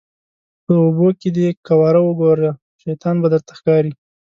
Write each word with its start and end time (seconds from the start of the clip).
په 0.65 0.73
اوبو 0.83 1.07
کې 1.19 1.29
دې 1.37 1.47
قواره 1.67 1.99
وګوره 2.03 2.51
شیطان 2.81 3.15
به 3.21 3.27
درته 3.33 3.51
ښکاري. 3.59 3.93